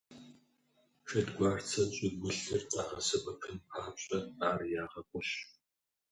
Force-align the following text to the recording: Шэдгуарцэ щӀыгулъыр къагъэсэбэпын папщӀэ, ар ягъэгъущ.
Шэдгуарцэ 1.09 1.81
щӀыгулъыр 1.95 2.63
къагъэсэбэпын 2.71 3.57
папщӀэ, 3.69 4.19
ар 4.47 4.59
ягъэгъущ. 4.83 5.29